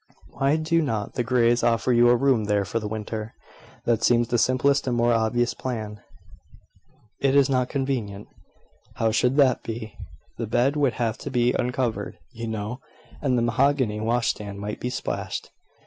[0.31, 3.35] "Why do not the Greys offer you a room there for the winter?
[3.85, 6.01] That seems the simplest and most obvious plan."
[7.19, 8.27] "It is not convenient."
[8.95, 9.93] "How should that be?"
[10.39, 12.79] "The bed would have to be uncovered, you know;
[13.21, 15.51] and the mahogany wash stand might be splashed."